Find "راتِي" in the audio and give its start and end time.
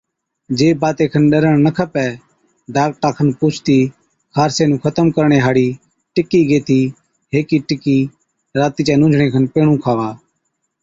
8.59-8.81